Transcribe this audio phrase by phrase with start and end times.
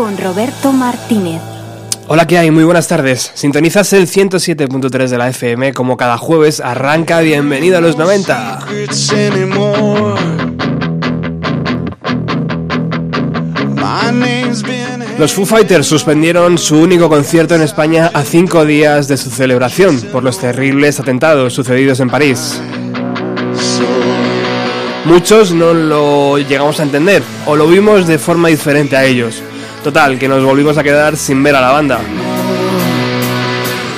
[0.00, 1.42] con Roberto Martínez.
[2.08, 2.50] Hola, ¿qué hay?
[2.50, 3.32] Muy buenas tardes.
[3.34, 5.74] Sintonizas el 107.3 de la FM.
[5.74, 8.66] Como cada jueves, arranca Bienvenido a los 90.
[15.18, 20.00] Los Foo Fighters suspendieron su único concierto en España a cinco días de su celebración
[20.10, 22.58] por los terribles atentados sucedidos en París.
[25.04, 29.42] Muchos no lo llegamos a entender o lo vimos de forma diferente a ellos.
[29.82, 32.00] Total, que nos volvimos a quedar sin ver a la banda.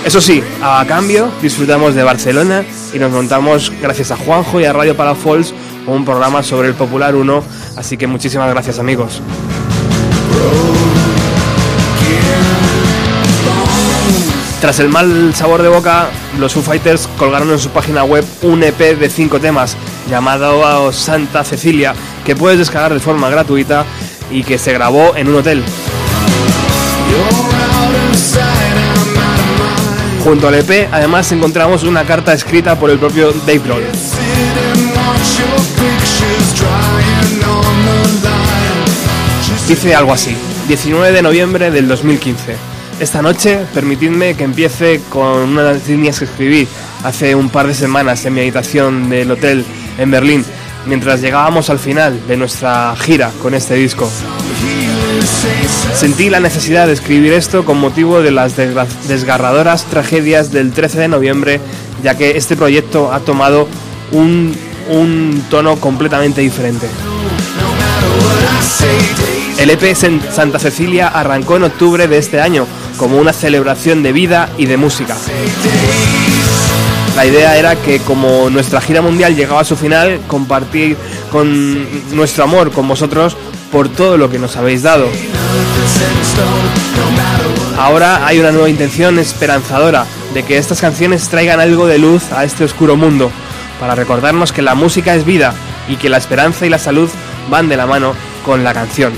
[0.04, 4.72] Eso sí, a cambio disfrutamos de Barcelona y nos montamos, gracias a Juanjo y a
[4.72, 5.52] Radio Palafols,
[5.86, 7.42] un programa sobre el Popular 1,
[7.76, 9.20] así que muchísimas gracias amigos.
[14.60, 18.62] Tras el mal sabor de boca, los Foo Fighters colgaron en su página web un
[18.62, 19.76] EP de 5 temas
[20.08, 23.84] llamado Santa Cecilia que puedes descargar de forma gratuita
[24.32, 25.62] y que se grabó en un hotel.
[30.24, 33.82] Junto al EP además encontramos una carta escrita por el propio Dave Grohl.
[39.68, 40.36] Dice algo así,
[40.68, 42.56] 19 de noviembre del 2015.
[43.00, 46.68] Esta noche permitidme que empiece con unas líneas que escribí
[47.02, 49.64] hace un par de semanas en mi habitación del hotel
[49.98, 50.44] en Berlín,
[50.86, 54.10] mientras llegábamos al final de nuestra gira con este disco.
[55.94, 61.08] Sentí la necesidad de escribir esto con motivo de las desgarradoras tragedias del 13 de
[61.08, 61.60] noviembre,
[62.02, 63.68] ya que este proyecto ha tomado
[64.10, 64.56] un,
[65.50, 66.88] tono completamente diferente.
[69.58, 72.66] El EP Santa Cecilia arrancó en octubre de este año
[72.96, 75.16] como una celebración de vida y de música.
[77.16, 80.96] La idea era que como nuestra gira mundial llegaba a su final, compartir
[81.30, 83.36] con nuestro amor con vosotros
[83.70, 85.08] por todo lo que nos habéis dado.
[87.78, 92.44] Ahora hay una nueva intención esperanzadora de que estas canciones traigan algo de luz a
[92.44, 93.30] este oscuro mundo,
[93.78, 95.54] para recordarnos que la música es vida
[95.88, 97.10] y que la esperanza y la salud
[97.50, 98.14] van de la mano
[98.44, 99.12] con la canción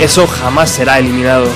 [0.00, 1.46] eso jamás será eliminado.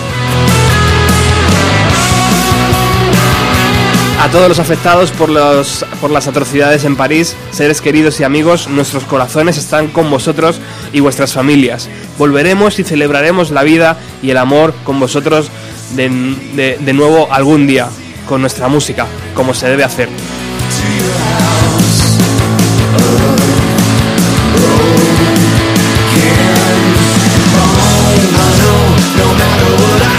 [4.20, 8.68] A todos los afectados por, los, por las atrocidades en París, seres queridos y amigos,
[8.68, 10.60] nuestros corazones están con vosotros
[10.92, 11.88] y vuestras familias.
[12.18, 15.50] Volveremos y celebraremos la vida y el amor con vosotros
[15.94, 17.88] de, de nuevo algún día,
[18.28, 20.08] con nuestra música, como se debe hacer.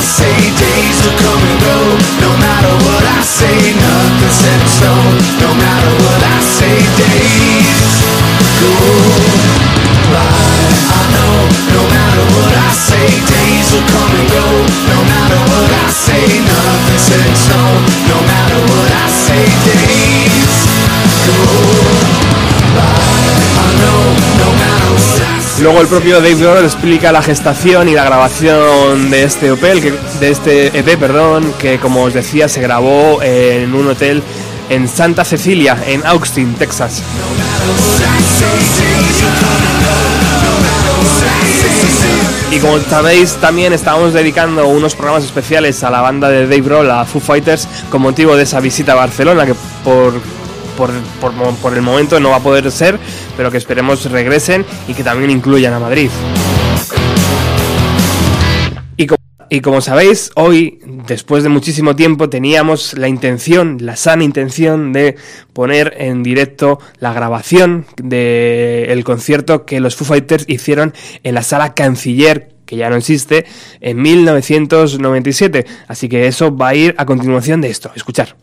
[0.10, 1.78] say days will come and go.
[2.26, 5.16] No matter what I say, nothing's set in stone.
[5.38, 7.94] No matter what I say, days
[8.58, 8.74] go
[10.10, 10.26] by.
[10.98, 11.36] I know,
[11.78, 14.46] no matter what I say, days will come and go.
[14.90, 17.82] No matter what I say, nothing's set in stone.
[18.10, 20.58] No matter what I say, days
[21.30, 21.38] go
[22.74, 22.90] by.
[23.62, 24.02] I know,
[24.42, 29.12] no matter what I Luego el propio Dave Grohl explica la gestación y la grabación
[29.12, 33.88] de este que, de este EP, perdón, que como os decía se grabó en un
[33.88, 34.24] hotel
[34.70, 37.02] en Santa Cecilia, en Austin, Texas.
[42.52, 46.90] Y como sabéis, también estamos dedicando unos programas especiales a la banda de Dave Grohl,
[46.90, 50.20] a Foo Fighters, con motivo de esa visita a Barcelona, que por
[50.80, 50.92] por,
[51.62, 52.98] por el momento no va a poder ser,
[53.38, 56.10] pero que esperemos regresen y que también incluyan a Madrid.
[59.52, 65.16] Y como sabéis, hoy, después de muchísimo tiempo, teníamos la intención, la sana intención de
[65.54, 70.94] poner en directo la grabación del concierto que los Foo Fighters hicieron
[71.24, 73.48] en la sala Canciller que ya no existe,
[73.82, 75.66] en 1997.
[75.88, 77.92] Así que eso va a ir a continuación de esto.
[77.96, 78.36] Escuchar.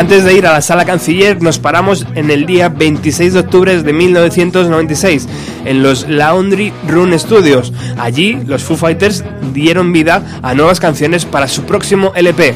[0.00, 3.82] Antes de ir a la sala canciller, nos paramos en el día 26 de octubre
[3.82, 5.28] de 1996
[5.66, 7.72] en los Laundry Room Studios.
[7.98, 9.22] Allí, los Foo Fighters
[9.52, 12.54] dieron vida a nuevas canciones para su próximo LP.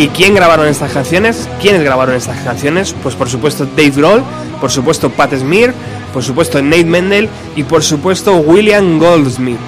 [0.00, 1.46] ¿Y quién grabaron estas canciones?
[1.60, 2.94] ¿Quiénes grabaron estas canciones?
[3.02, 4.22] Pues por supuesto Dave Grohl,
[4.58, 5.74] por supuesto Pat Smear,
[6.14, 9.58] por supuesto Nate Mendel y por supuesto William Goldsmith.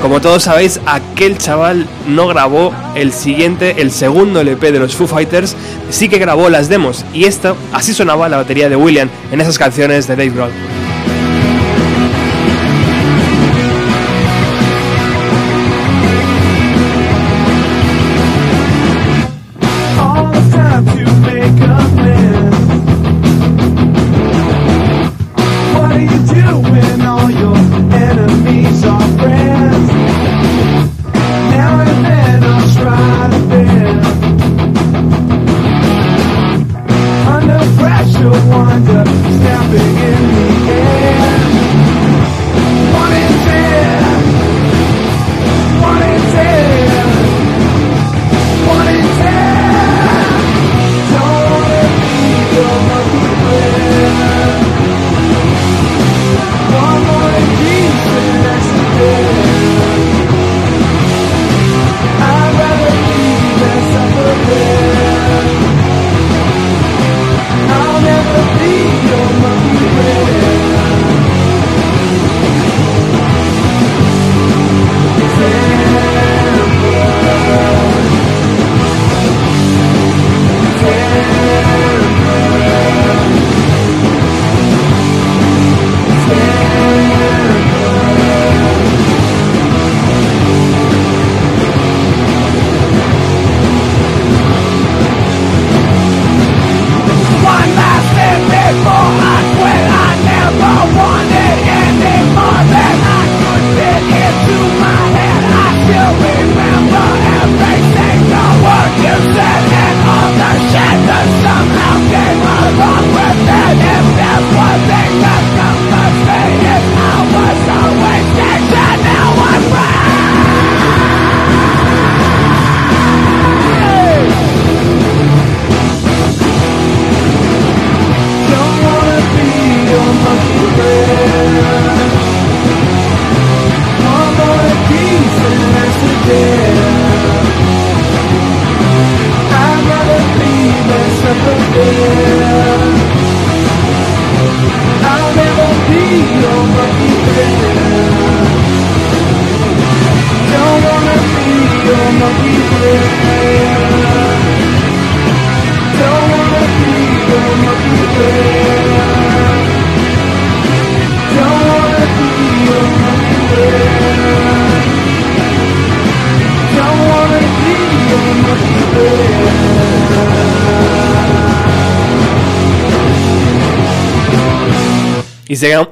[0.00, 5.08] Como todos sabéis, aquel chaval no grabó el siguiente, el segundo LP de los Foo
[5.08, 5.56] Fighters,
[5.90, 9.58] sí que grabó las demos y esta, así sonaba la batería de William en esas
[9.58, 10.79] canciones de Dave Grohl.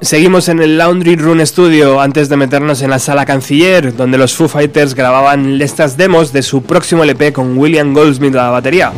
[0.01, 4.35] Seguimos en el Laundry Room Studio antes de meternos en la sala canciller, donde los
[4.35, 8.91] Foo Fighters grababan estas demos de su próximo LP con William Goldsmith a la batería.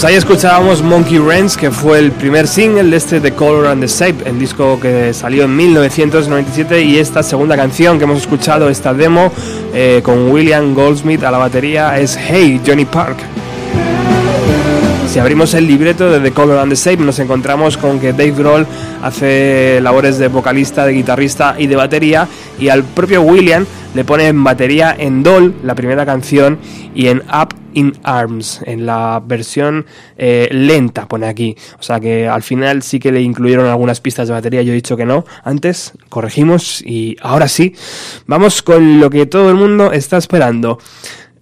[0.00, 3.82] Pues ahí escuchábamos Monkey Ranch, que fue el primer single de este The Color and
[3.82, 8.70] the Shape, el disco que salió en 1997 y esta segunda canción que hemos escuchado,
[8.70, 9.30] esta demo
[9.74, 13.18] eh, con William Goldsmith a la batería es Hey Johnny Park.
[15.06, 18.32] Si abrimos el libreto de The Color and the Shape nos encontramos con que Dave
[18.32, 18.66] Grohl
[19.02, 22.26] hace labores de vocalista, de guitarrista y de batería
[22.58, 26.58] y al propio William le pone en batería en Doll la primera canción
[26.94, 29.86] y en Up in Arms en la versión
[30.16, 31.56] eh, lenta pone aquí.
[31.78, 34.76] O sea que al final sí que le incluyeron algunas pistas de batería yo he
[34.76, 35.24] dicho que no.
[35.44, 37.74] Antes corregimos y ahora sí
[38.26, 40.78] vamos con lo que todo el mundo está esperando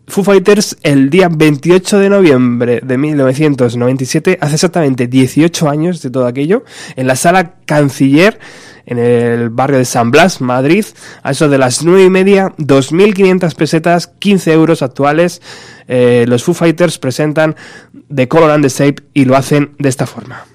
[0.09, 6.27] Foo Fighters el día 28 de noviembre de 1997, hace exactamente 18 años de todo
[6.27, 6.65] aquello,
[6.97, 8.39] en la sala Canciller,
[8.87, 10.87] en el barrio de San Blas, Madrid,
[11.23, 15.43] a eso de las 9 y media, 2.500 pesetas, 15 euros actuales.
[15.89, 17.55] eh, los Foo Fighters presentan
[18.13, 20.48] The Color and the Shape y lo hacen de esta forma.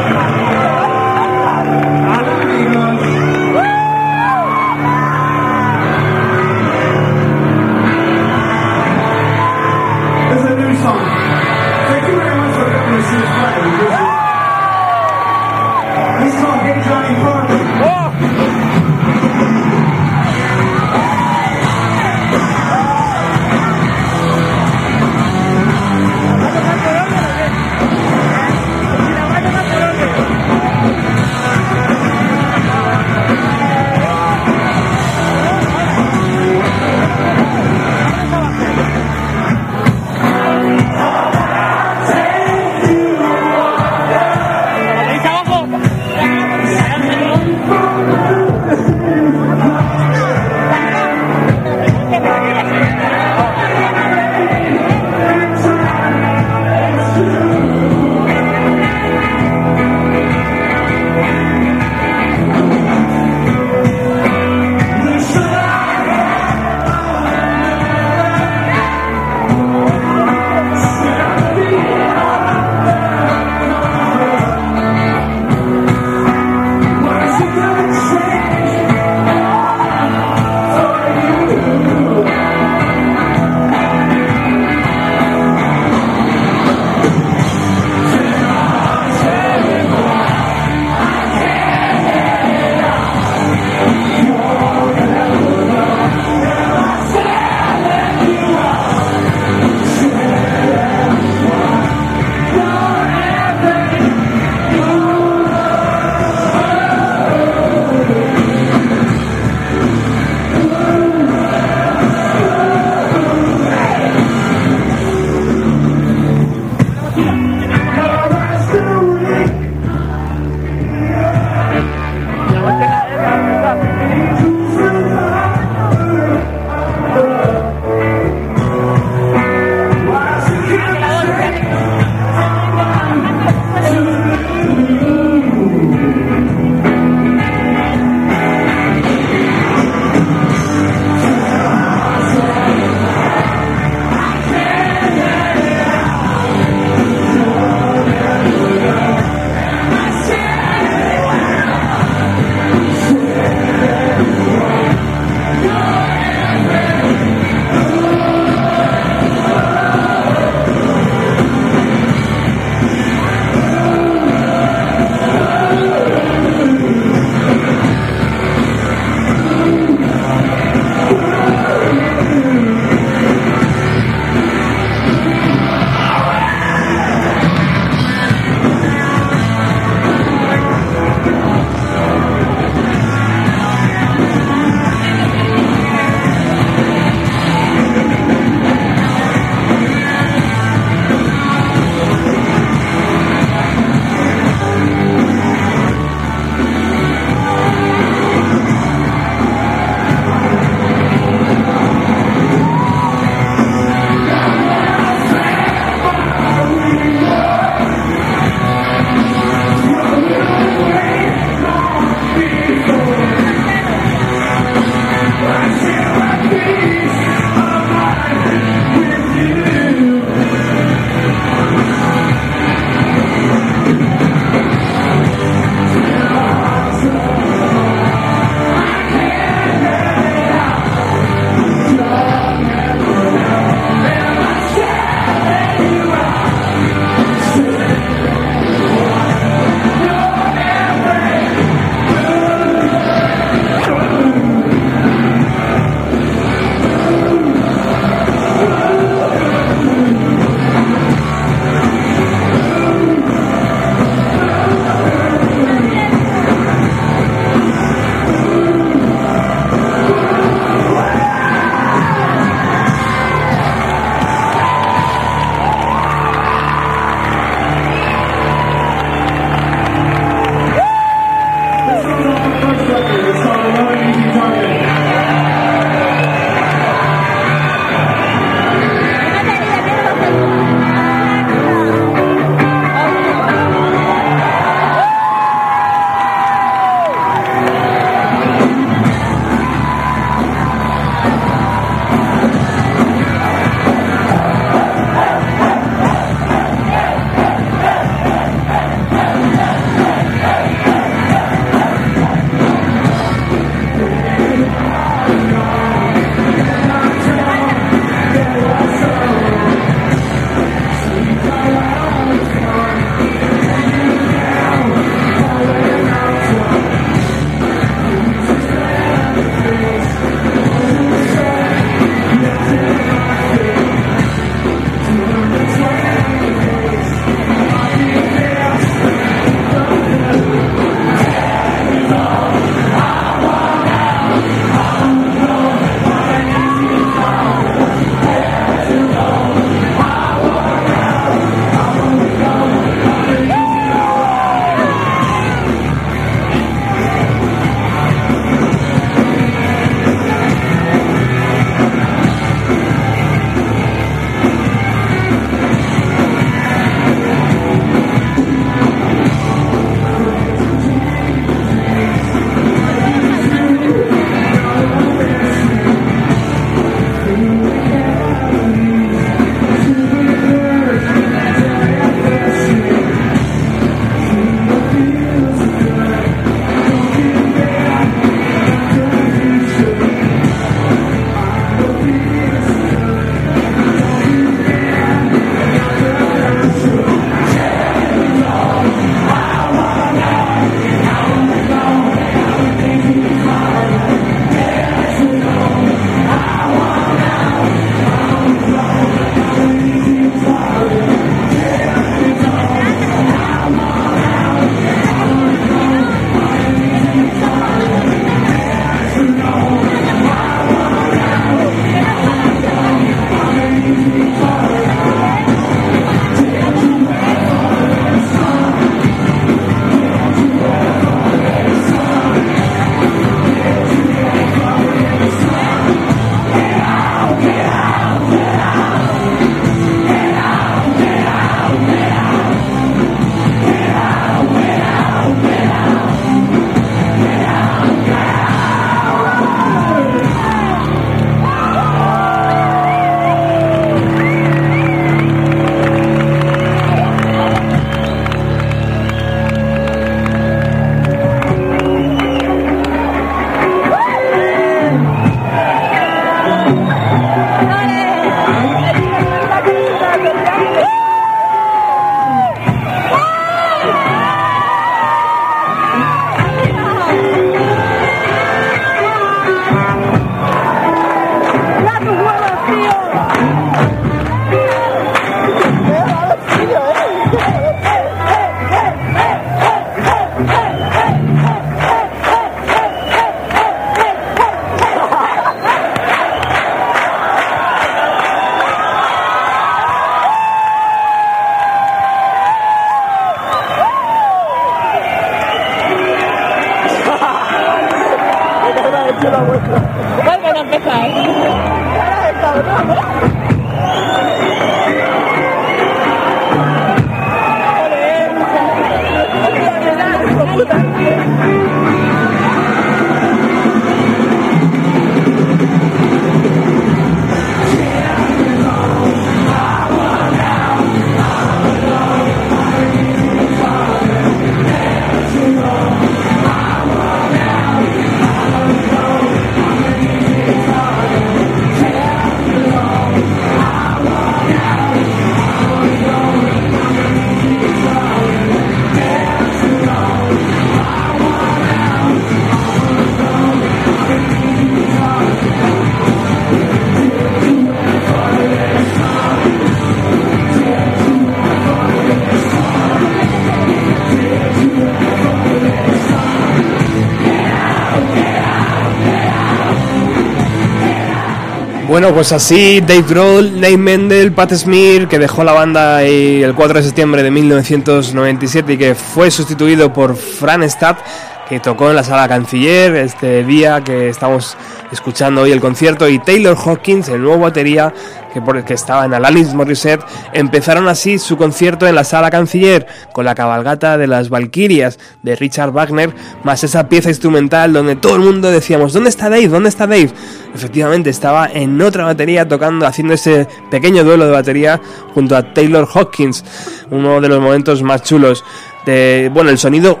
[562.00, 566.78] Bueno, pues así Dave Grohl, Nate Mendel, Pat Smear, que dejó la banda el 4
[566.78, 571.00] de septiembre de 1997 y que fue sustituido por Fran Stapp,
[571.46, 574.56] que tocó en la sala canciller este día que estamos
[574.90, 577.92] escuchando hoy el concierto, y Taylor Hawkins, el nuevo batería
[578.32, 582.30] que, por el que estaba en Alanis Morissette, empezaron así su concierto en la sala
[582.30, 586.14] canciller con la cabalgata de las Valquirias de Richard Wagner,
[586.44, 589.48] más esa pieza instrumental donde todo el mundo decíamos, ¿dónde está Dave?
[589.48, 590.10] ¿Dónde está Dave?
[590.54, 594.80] Efectivamente, estaba en otra batería tocando, haciendo ese pequeño duelo de batería
[595.14, 596.44] junto a Taylor Hawkins,
[596.90, 598.44] uno de los momentos más chulos.
[598.86, 600.00] De, bueno, el sonido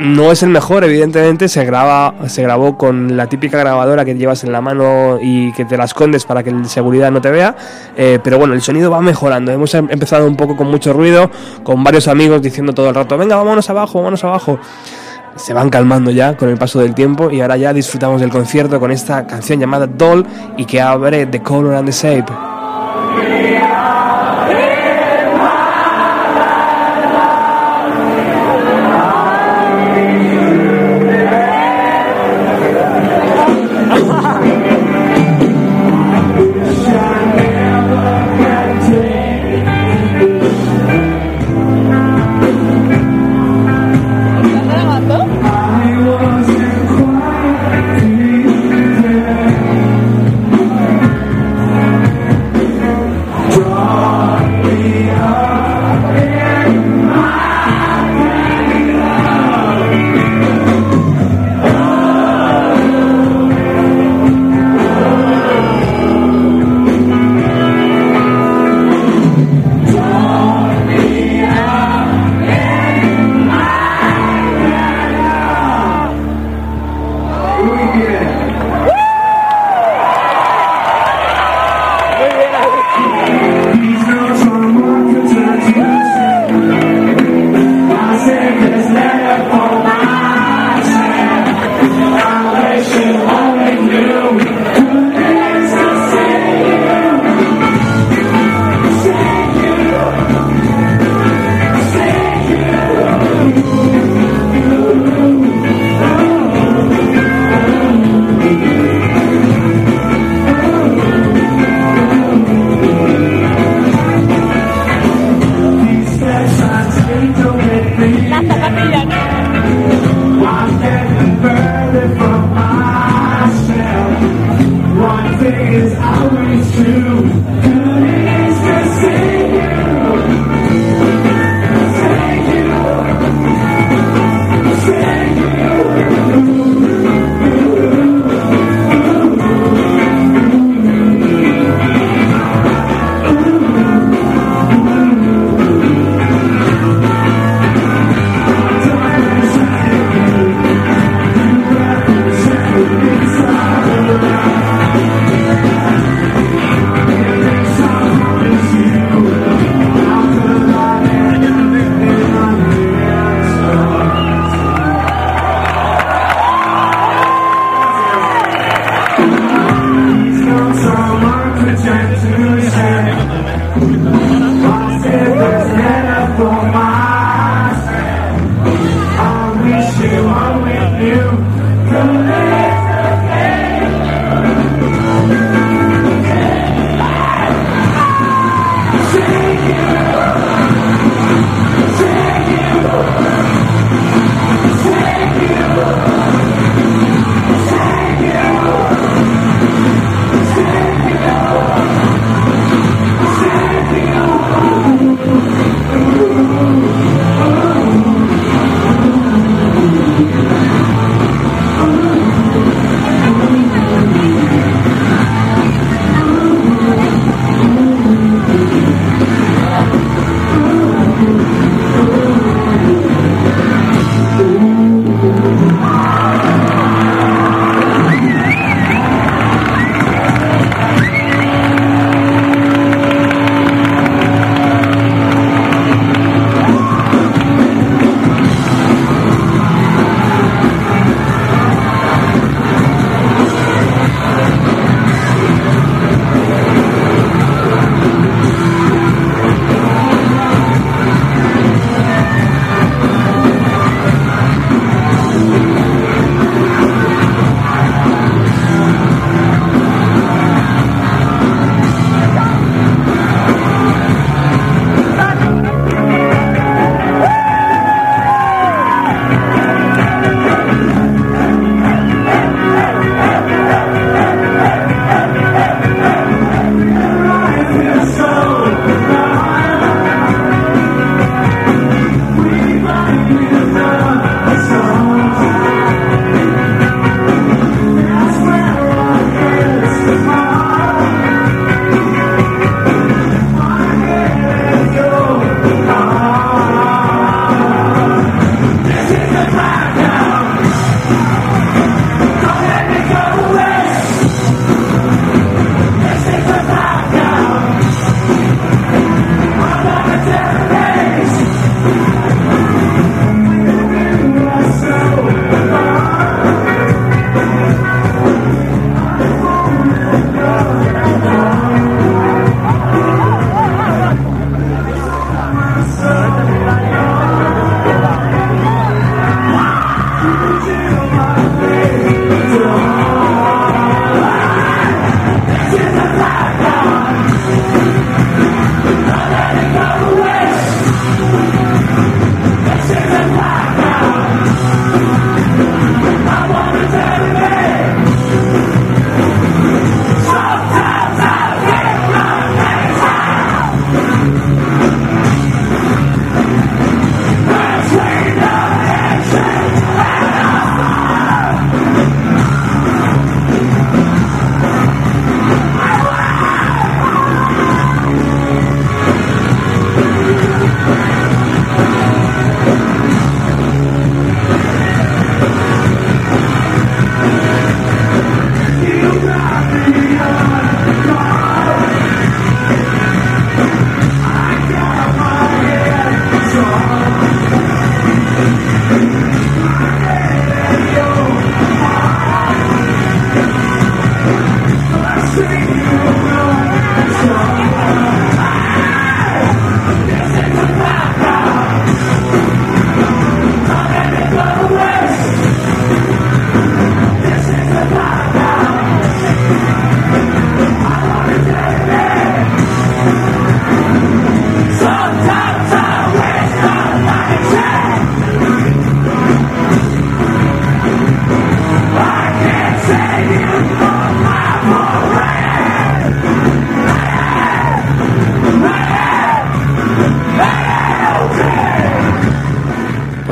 [0.00, 4.44] no es el mejor, evidentemente, se graba, se grabó con la típica grabadora que llevas
[4.44, 7.56] en la mano y que te la escondes para que el seguridad no te vea.
[7.96, 9.50] eh, pero bueno, el sonido va mejorando.
[9.52, 11.30] Hemos em- empezado un poco con mucho ruido,
[11.64, 14.58] con varios amigos diciendo todo el rato, venga, vámonos abajo, vámonos abajo.
[15.36, 18.80] Se van calmando ya con el paso del tiempo y ahora ya disfrutamos del concierto
[18.80, 23.47] con esta canción llamada Doll y que abre The Color and the Shape.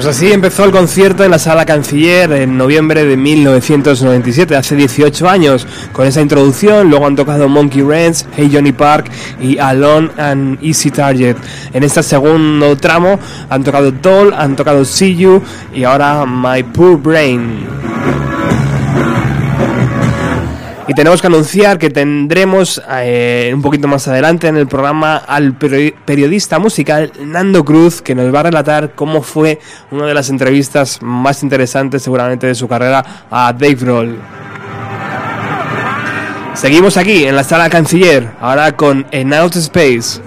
[0.06, 5.28] Pues así empezó el concierto en la Sala Canciller en noviembre de 1997, hace 18
[5.28, 6.88] años, con esa introducción.
[6.88, 11.34] Luego han tocado Monkey Ranch, Hey Johnny Park y Alone and Easy Target.
[11.72, 13.18] En este segundo tramo
[13.50, 15.42] han tocado Doll, han tocado See You
[15.74, 17.65] y ahora My Poor Brain.
[20.96, 26.58] Tenemos que anunciar que tendremos eh, un poquito más adelante en el programa al periodista
[26.58, 31.42] musical Nando Cruz, que nos va a relatar cómo fue una de las entrevistas más
[31.42, 34.18] interesantes seguramente de su carrera a Dave Roll.
[36.54, 40.25] Seguimos aquí en la sala canciller, ahora con En Out Space.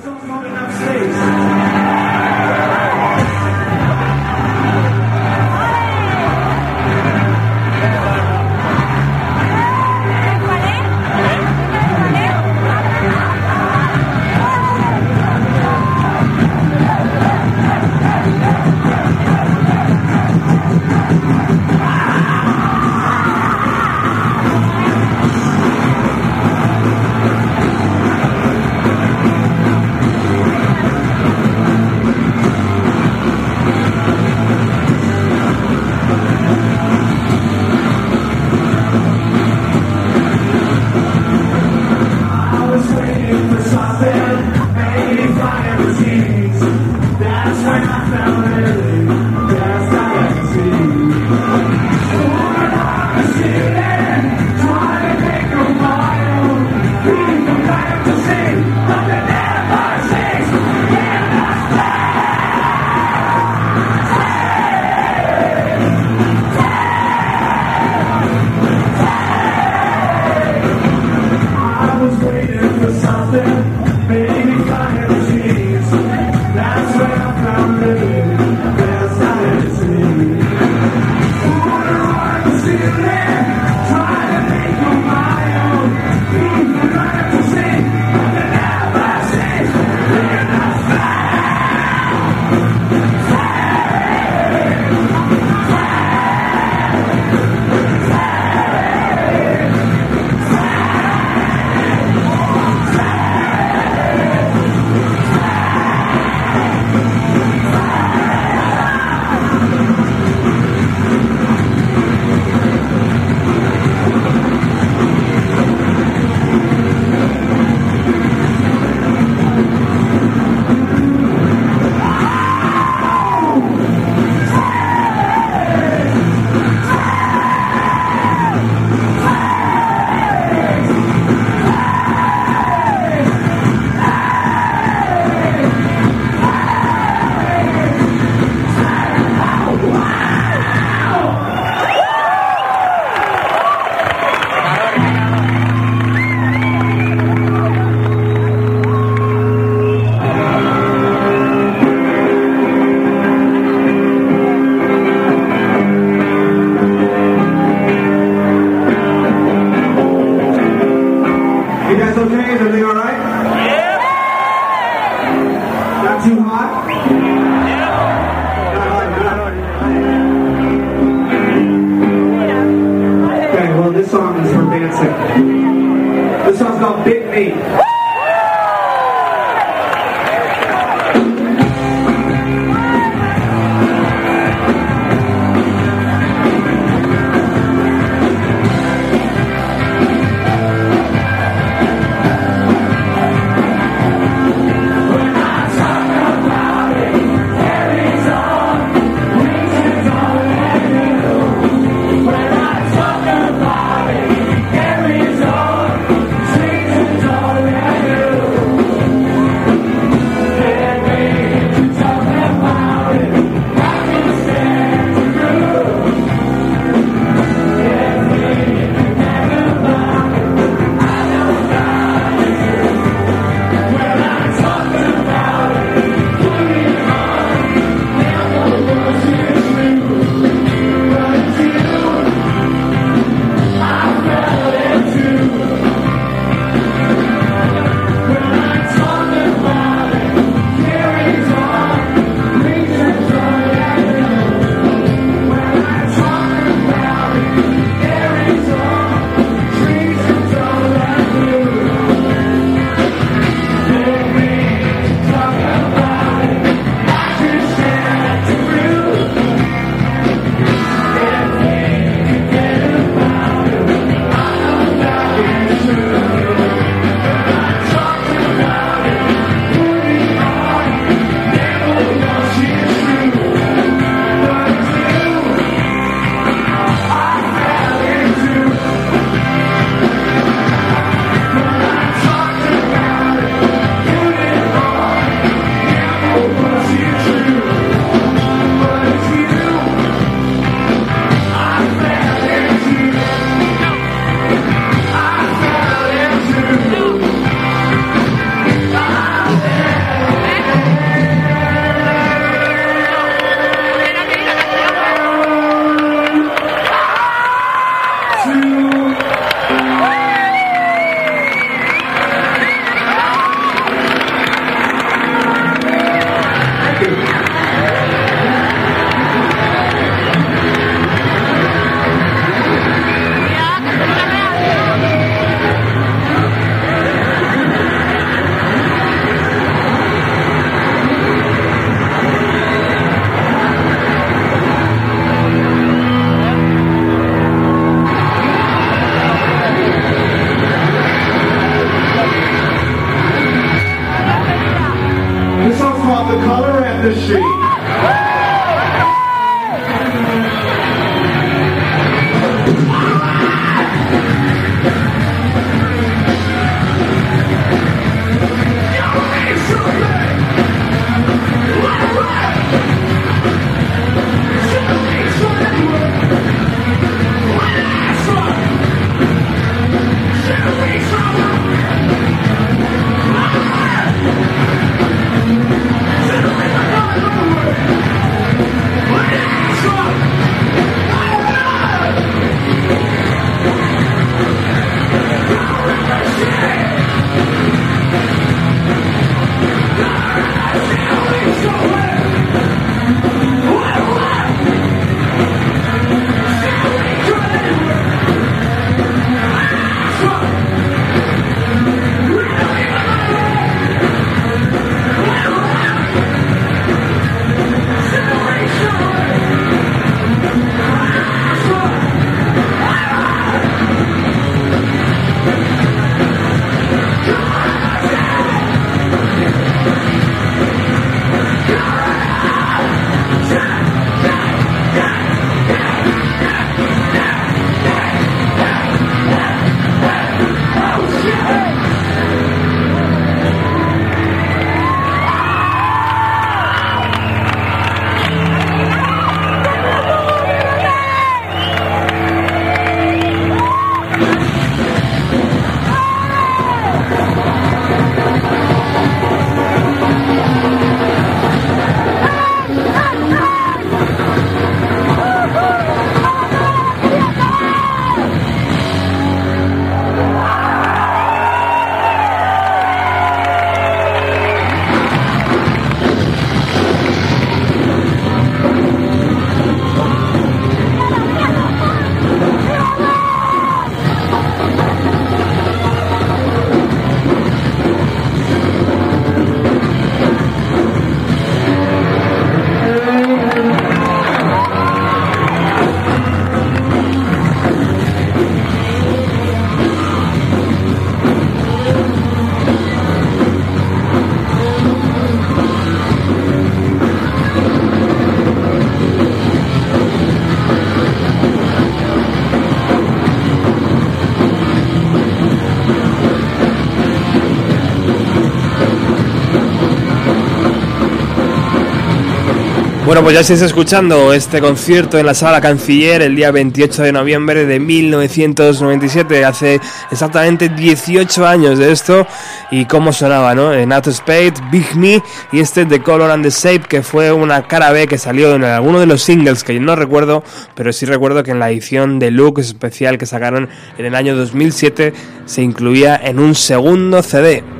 [513.20, 517.12] Bueno, pues ya estáis escuchando este concierto en la sala Canciller el día 28 de
[517.12, 522.26] noviembre de 1997, hace exactamente 18 años de esto,
[522.72, 523.74] y cómo sonaba, ¿no?
[523.74, 527.68] En Out Spade, Big Me y este The Color and the Shape, que fue una
[527.68, 530.42] cara B que salió en alguno de los singles que yo no recuerdo,
[530.74, 533.68] pero sí recuerdo que en la edición deluxe especial que sacaron
[533.98, 535.14] en el año 2007
[535.44, 537.79] se incluía en un segundo CD.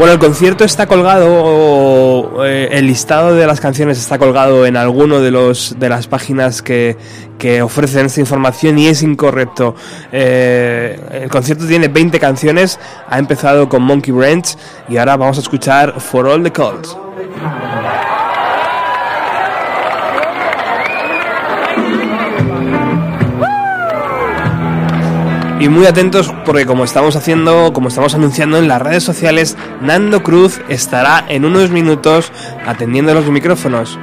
[0.00, 5.20] Bueno, el concierto está colgado, eh, el listado de las canciones está colgado en alguno
[5.20, 6.96] de los de las páginas que,
[7.38, 9.74] que ofrecen esta información y es incorrecto.
[10.10, 12.80] Eh, el concierto tiene 20 canciones,
[13.10, 14.46] ha empezado con Monkey Branch
[14.88, 16.96] y ahora vamos a escuchar For All the Calls.
[25.60, 30.22] Y muy atentos porque como estamos haciendo, como estamos anunciando en las redes sociales, Nando
[30.22, 32.32] Cruz estará en unos minutos
[32.66, 33.98] atendiendo los micrófonos.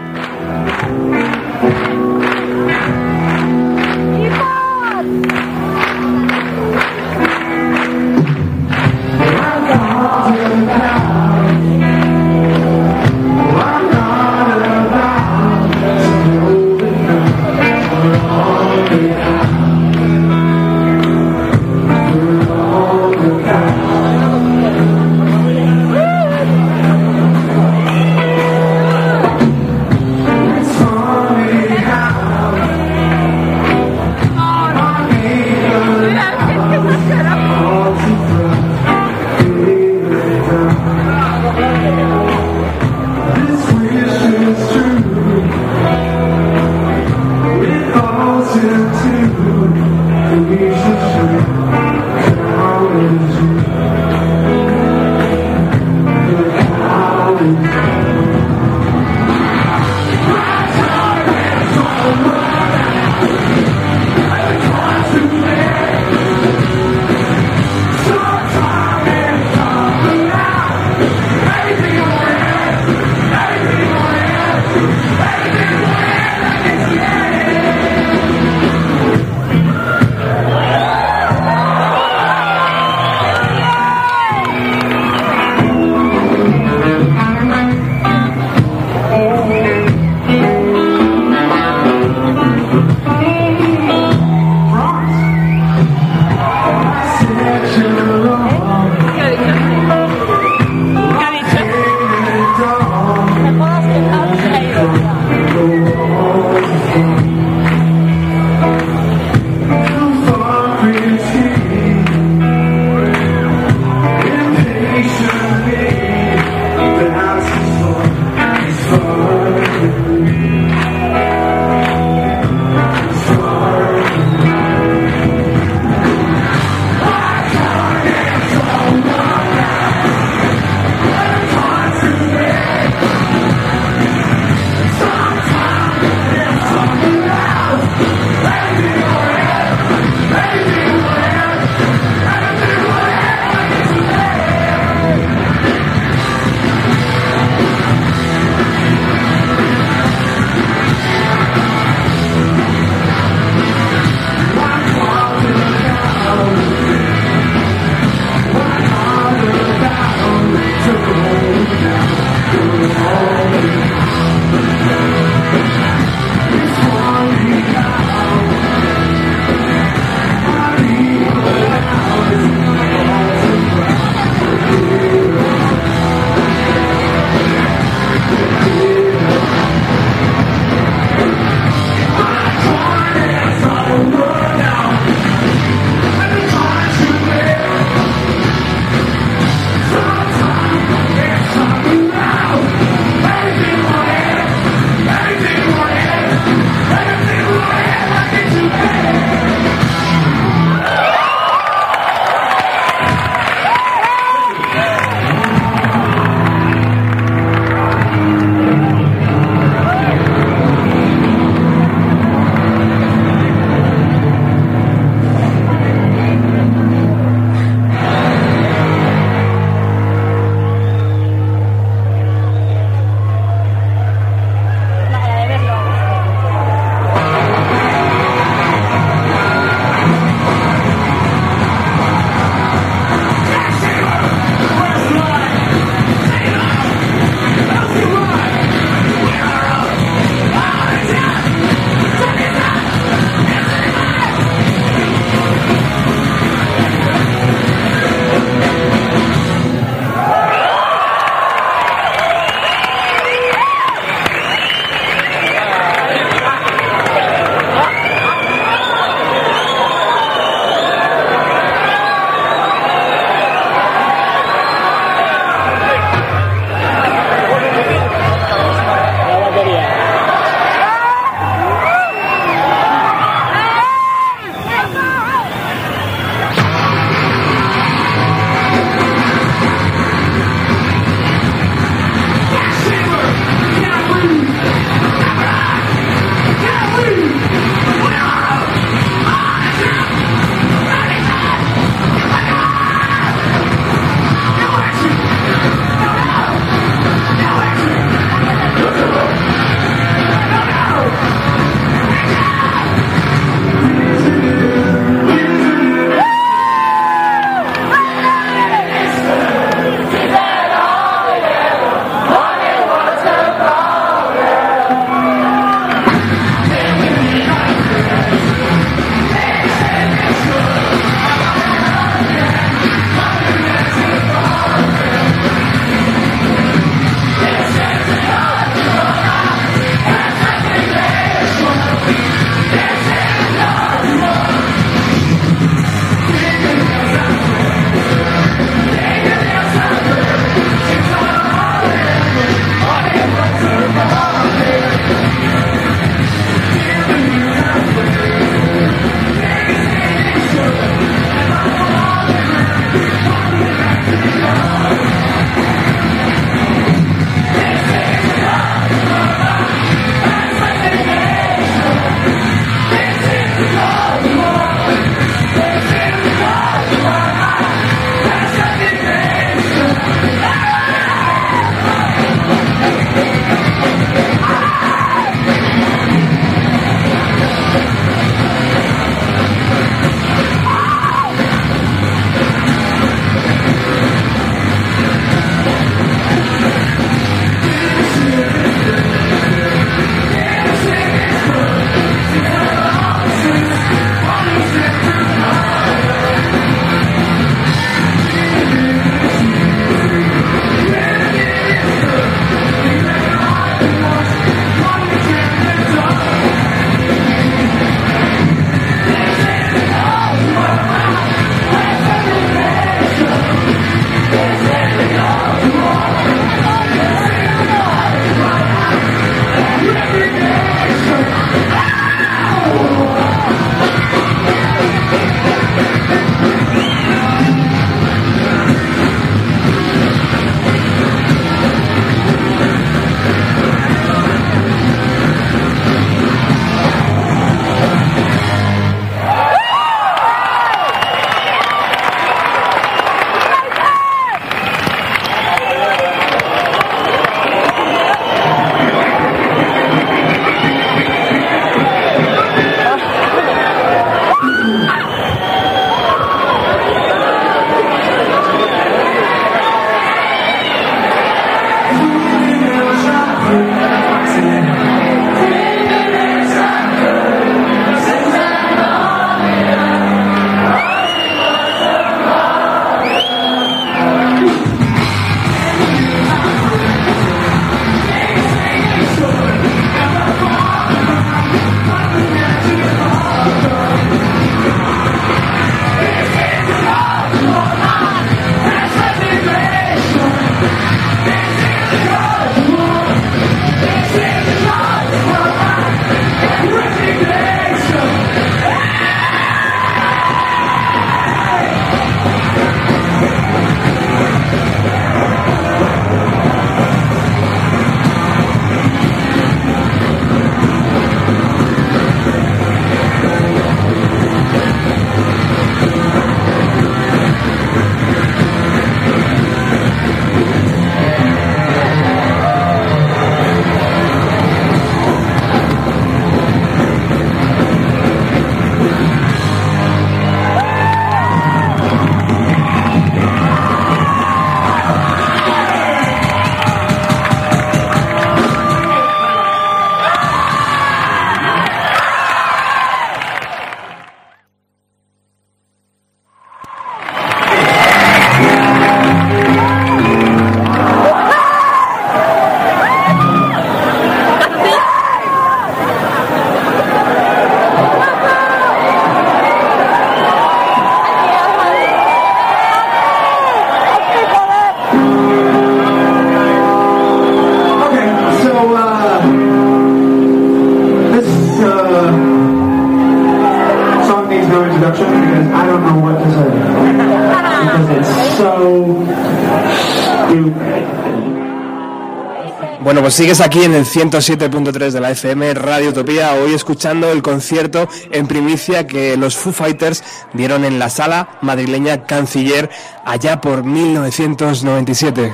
[583.17, 588.27] Sigues aquí en el 107.3 de la FM Radio Utopía, hoy escuchando el concierto en
[588.27, 590.03] primicia que los Foo Fighters
[590.33, 592.69] dieron en la sala madrileña Canciller
[593.03, 595.33] allá por 1997.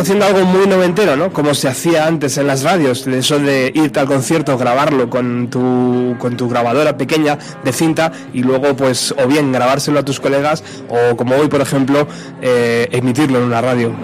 [0.00, 1.32] Haciendo algo muy noventero, ¿no?
[1.32, 6.16] Como se hacía antes en las radios, eso de irte al concierto, grabarlo con tu,
[6.18, 10.62] con tu grabadora pequeña de cinta y luego, pues, o bien grabárselo a tus colegas
[10.88, 12.06] o, como hoy, por ejemplo,
[12.40, 13.94] eh, emitirlo en una radio.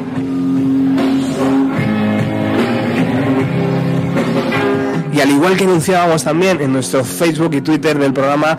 [5.13, 8.57] Y al igual que anunciábamos también en nuestro Facebook y Twitter del programa,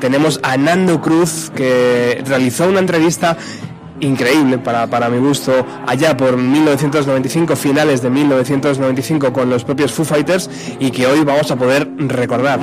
[0.00, 3.36] tenemos a Nando Cruz que realizó una entrevista
[4.00, 10.04] increíble para, para mi gusto allá por 1995, finales de 1995 con los propios Foo
[10.04, 12.60] Fighters y que hoy vamos a poder recordar.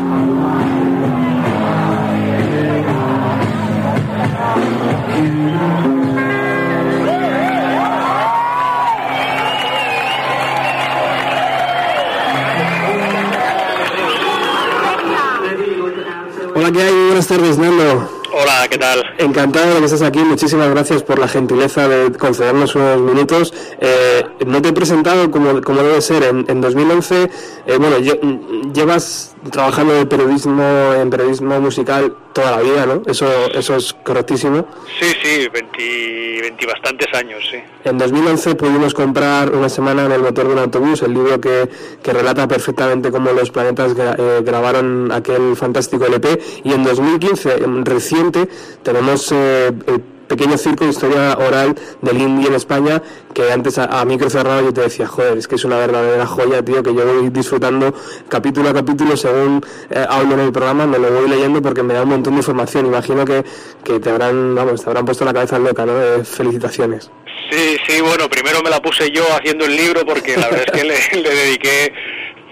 [16.57, 16.93] Hola, ¿qué hay?
[16.93, 18.09] Buenas tardes, Nando.
[18.33, 19.05] Hola, ¿qué tal?
[19.18, 23.53] Encantado de que estés aquí, muchísimas gracias por la gentileza de concedernos unos minutos.
[23.80, 26.24] Eh, no te he presentado como, como debe ser.
[26.24, 27.30] En, en 2011,
[27.66, 30.61] eh, bueno, mm, llevas trabajando de periodismo,
[31.01, 33.01] en periodismo musical toda la vida, ¿no?
[33.07, 34.67] Eso, eso es correctísimo.
[34.99, 37.57] Sí, sí, 20, 20 bastantes años, sí.
[37.86, 41.69] En 2011 pudimos comprar una semana en el motor de un autobús el libro que,
[42.03, 47.63] que relata perfectamente cómo los planetas gra- eh, grabaron aquel fantástico LP y en 2015,
[47.63, 48.47] en reciente,
[48.84, 53.01] tenemos eh, el pequeño circo de historia oral del indie en España
[53.34, 56.26] que antes a, a micro cerrado yo te decía, joder, es que es una verdadera
[56.26, 57.93] joya, tío, que yo voy disfrutando
[58.30, 61.93] capítulo a capítulo según eh, hablo en el programa, me lo voy leyendo porque me
[61.93, 62.86] da un montón de información.
[62.86, 63.43] Imagino que,
[63.84, 66.01] que te habrán, vamos, te habrán puesto la cabeza loca, ¿no?
[66.01, 67.11] Eh, felicitaciones.
[67.49, 71.09] Sí, sí, bueno, primero me la puse yo haciendo el libro porque la verdad es
[71.09, 71.93] que le, dediqué,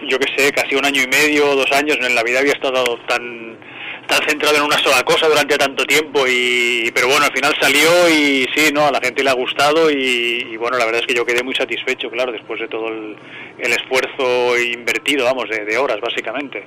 [0.08, 1.98] yo qué sé, casi un año y medio dos años.
[2.00, 3.58] En la vida había estado tan
[4.08, 8.10] tan centrado en una sola cosa durante tanto tiempo y pero bueno al final salió
[8.10, 11.16] y sí no a la gente le ha gustado y, bueno la verdad es que
[11.16, 13.16] yo quedé muy satisfecho claro después de todo el,
[13.58, 16.66] el esfuerzo invertido vamos de horas básicamente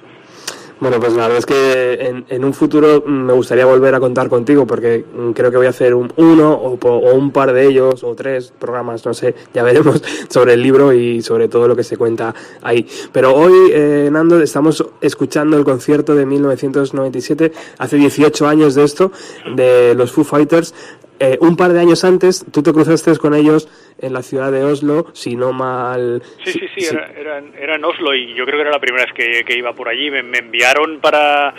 [0.78, 4.28] Bueno, pues la verdad es que en, en un futuro me gustaría volver a contar
[4.28, 8.14] contigo porque creo que voy a hacer un, uno o un par de ellos o
[8.14, 11.96] tres programas, no sé, ya veremos sobre el libro y sobre todo lo que se
[11.96, 12.86] cuenta ahí.
[13.10, 19.12] Pero hoy, eh, Nando, estamos escuchando el concierto de 1997, hace 18 años de esto,
[19.54, 20.74] de los Foo Fighters.
[21.18, 23.68] Eh, un par de años antes, tú te cruzaste con ellos
[23.98, 26.22] en la ciudad de Oslo, si no mal...
[26.44, 29.04] Sí, sí, sí, Era, era, era en Oslo y yo creo que era la primera
[29.04, 30.10] vez que, que iba por allí.
[30.10, 31.54] Me, me enviaron para...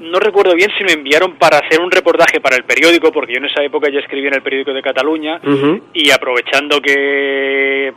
[0.00, 3.38] No recuerdo bien si me enviaron para hacer un reportaje para el periódico, porque yo
[3.38, 5.40] en esa época ya escribía en el periódico de Cataluña
[5.92, 7.92] y aprovechando que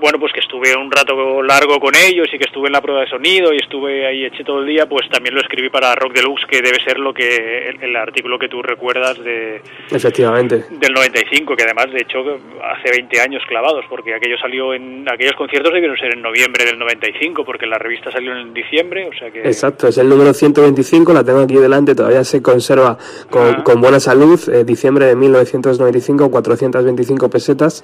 [0.00, 3.00] bueno pues que estuve un rato largo con ellos y que estuve en la prueba
[3.02, 6.14] de sonido y estuve ahí eché todo el día pues también lo escribí para Rock
[6.14, 10.64] Deluxe que debe ser lo que el, el artículo que tú recuerdas de Efectivamente.
[10.70, 12.18] del 95 que además de hecho
[12.62, 16.78] hace 20 años clavados porque aquello salió en aquellos conciertos debieron ser en noviembre del
[16.78, 21.12] 95 porque la revista salió en diciembre o sea que Exacto, es el número 125,
[21.12, 22.96] la tengo aquí delante, todavía se conserva
[23.30, 23.62] con, Ah.
[23.64, 27.82] con buena salud, eh, diciembre de 1995, 425 pesetas,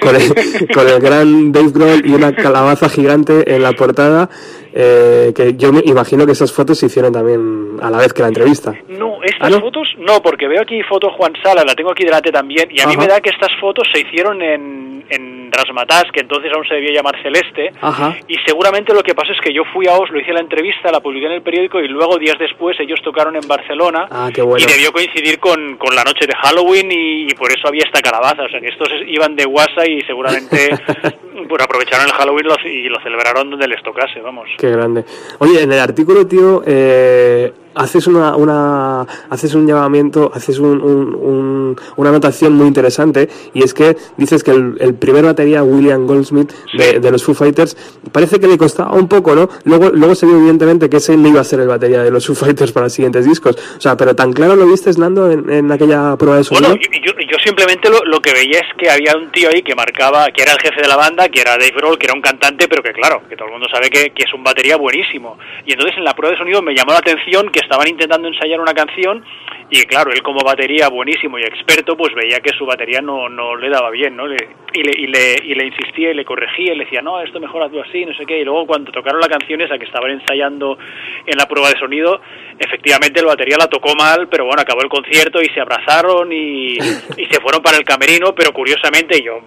[0.00, 0.22] con el,
[0.74, 4.30] con el gran Dave Grohl y una calabaza gigante en la portada,
[4.78, 8.20] eh, que yo me imagino que esas fotos se hicieron también a la vez que
[8.20, 8.74] la entrevista.
[8.88, 9.60] No, estas ¿Ah, no?
[9.60, 12.86] fotos no, porque veo aquí foto Juan Sala, la tengo aquí delante también, y a
[12.86, 13.00] mí Ajá.
[13.00, 16.92] me da que estas fotos se hicieron en, en Rasmatas, que entonces aún se debía
[16.92, 18.16] llamar Celeste, Ajá.
[18.28, 21.00] y seguramente lo que pasó es que yo fui a Oslo, hice la entrevista, la
[21.00, 24.62] publiqué en el periódico, y luego días después ellos tocaron en Barcelona, Ah, qué bueno.
[24.62, 28.02] y debió coincidir con, con la noche de Halloween, y, y por eso había esta
[28.02, 30.68] calabaza, o sea que estos es- iban de guasa y seguramente
[31.48, 34.48] pues aprovecharon el Halloween lo- y lo celebraron donde les tocase, vamos.
[34.58, 35.04] Qué grande.
[35.38, 41.14] Oye, en el artículo, tío, eh, haces una, una haces un llamamiento, haces un, un-
[41.14, 46.06] un- una anotación muy interesante y es que dices que el, el primer batería William
[46.06, 47.76] Goldsmith de, de los Foo Fighters
[48.12, 49.48] parece que le costaba un poco, ¿no?
[49.64, 52.26] Luego, luego se vio evidentemente que ese no iba a ser el batería de los
[52.26, 53.56] Foo Fighters para los siguientes discos.
[53.76, 56.68] O sea, pero tan claro lo viste, Nando, en, en aquella prueba de sonido.
[56.70, 59.62] Bueno, yo, yo- yo simplemente lo, lo que veía es que había un tío ahí
[59.62, 62.14] que marcaba, que era el jefe de la banda, que era Dave Grohl, que era
[62.14, 64.76] un cantante, pero que claro, que todo el mundo sabe que, que es un batería
[64.76, 65.36] buenísimo.
[65.66, 68.60] Y entonces en la prueba de sonido me llamó la atención que estaban intentando ensayar
[68.60, 69.24] una canción
[69.68, 73.56] y claro, él como batería buenísimo y experto, pues veía que su batería no, no
[73.56, 74.26] le daba bien, ¿no?
[74.26, 74.36] Le,
[74.72, 77.40] y, le, y, le, y le insistía y le corregía y le decía, no, esto
[77.40, 78.40] mejor hazlo así, no sé qué.
[78.40, 80.78] Y luego cuando tocaron la canción esa que estaban ensayando
[81.26, 82.20] en la prueba de sonido,
[82.58, 86.74] efectivamente el batería la tocó mal, pero bueno, acabó el concierto y se abrazaron y,
[86.76, 89.40] y se fueron para el camerino, pero curiosamente yo,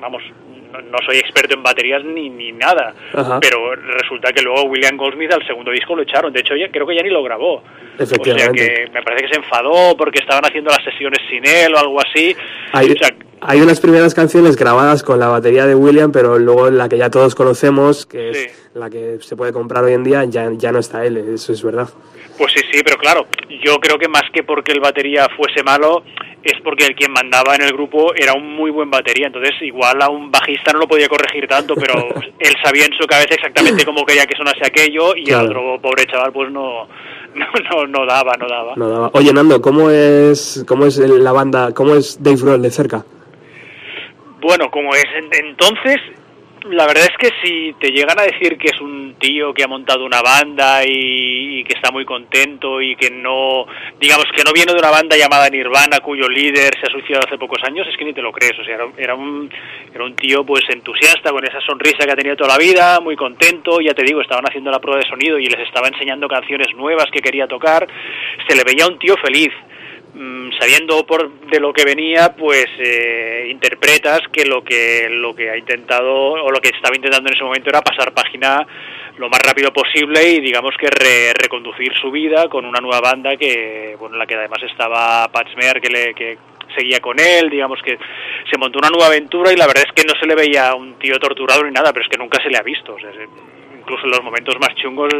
[0.00, 0.22] vamos,
[0.72, 3.38] no, no soy experto en baterías ni, ni nada, Ajá.
[3.40, 6.86] pero resulta que luego William Goldsmith al segundo disco lo echaron, de hecho ya, creo
[6.86, 7.62] que ya ni lo grabó.
[7.98, 8.18] O sea
[8.52, 11.98] que me parece que se enfadó porque estaban haciendo las sesiones sin él o algo
[12.00, 12.36] así.
[12.72, 13.08] Hay, O sea,
[13.40, 17.10] hay unas primeras canciones grabadas con la batería de William, pero luego la que ya
[17.10, 18.40] todos conocemos, que Sí.
[18.46, 21.52] es la que se puede comprar hoy en día, ya, ya no está él, eso
[21.52, 21.88] es verdad.
[22.38, 23.26] Pues sí, sí, pero claro,
[23.64, 26.02] yo creo que más que porque el batería fuese malo,
[26.42, 30.00] es porque el quien mandaba en el grupo era un muy buen batería, entonces igual
[30.02, 31.94] a un bajista no lo podía corregir tanto, pero
[32.38, 35.44] él sabía en su cabeza exactamente cómo quería que sonase aquello y Claro.
[35.46, 36.86] el otro pobre chaval pues no,
[37.34, 38.74] no, no, no daba, no daba.
[38.76, 39.10] No daba.
[39.14, 43.04] Oye, Nando, ¿cómo es, cómo es la banda, cómo es Dave Grohl de cerca?
[44.40, 45.96] Bueno, como es en- entonces,
[46.70, 49.68] la verdad es que si te llegan a decir que es un tío que ha
[49.68, 53.66] montado una banda y, y que está muy contento y que no,
[54.00, 57.38] digamos que no viene de una banda llamada Nirvana cuyo líder se ha suicidado hace
[57.38, 59.50] pocos años, es que ni te lo crees, o sea, era, era un,
[59.94, 63.16] era un tío pues entusiasta con esa sonrisa que ha tenido toda la vida, muy
[63.16, 66.68] contento, ya te digo, estaban haciendo la prueba de sonido y les estaba enseñando canciones
[66.76, 67.86] nuevas que quería tocar,
[68.48, 69.52] se le veía un tío feliz
[70.58, 75.56] sabiendo por de lo que venía, pues eh, interpretas que lo que lo que ha
[75.58, 78.66] intentado o lo que estaba intentando en ese momento era pasar página
[79.18, 83.36] lo más rápido posible y digamos que re- reconducir su vida con una nueva banda
[83.36, 86.38] que bueno en la que además estaba Pat Smear que le que
[86.74, 87.96] seguía con él, digamos que
[88.50, 90.98] se montó una nueva aventura y la verdad es que no se le veía un
[90.98, 92.96] tío torturado ni nada, pero es que nunca se le ha visto,
[93.78, 95.12] incluso en los momentos más chungos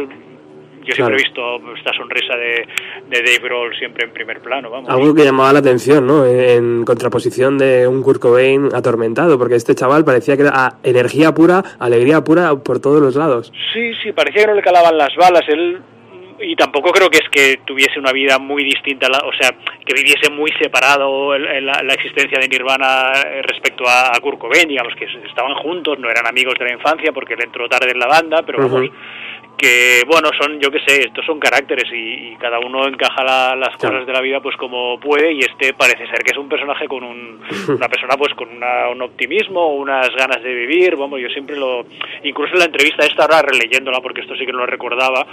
[0.87, 1.17] yo Claro.
[1.17, 2.67] siempre he visto esta sonrisa de,
[3.09, 4.89] de Dave Grohl siempre en primer plano, vamos.
[4.89, 6.25] Algo que llamaba la atención, ¿no?
[6.25, 11.63] En, contraposición de un Kurt Cobain atormentado, porque este chaval parecía que era energía pura,
[11.79, 13.51] alegría pura por todos los lados.
[13.73, 15.43] Sí, sí, parecía que no le calaban las balas.
[15.47, 15.81] Él
[16.39, 19.49] y tampoco creo que es que tuviese una vida muy distinta, o sea,
[19.83, 24.67] que viviese muy separado la, la existencia de Nirvana eh, respecto a, a Kurt Cobain,
[24.67, 27.99] digamos que estaban juntos, no eran amigos de la infancia porque él entró tarde en
[27.99, 28.93] la banda, pero vamos, Ujú.
[29.57, 33.55] Que bueno, son, yo qué sé, estos son caracteres y, y cada uno encaja la-
[33.55, 36.47] las cosas de la vida pues como puede y este parece ser que es un
[36.47, 41.19] personaje con un, una persona pues con una- un optimismo, unas ganas de vivir, vamos,
[41.19, 41.85] yo siempre lo,
[42.23, 45.25] incluso en la entrevista esta ahora releyéndola porque esto sí que no lo recordaba,